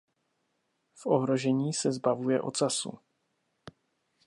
V 0.95 1.05
ohrožení 1.05 1.73
se 1.73 1.91
zbavuje 1.91 2.41
ocasu. 2.41 2.99